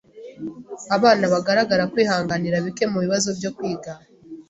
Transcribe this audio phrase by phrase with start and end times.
[0.95, 3.91] Abana bagaragaza kwihanganira bike kubibazo byo kwiga.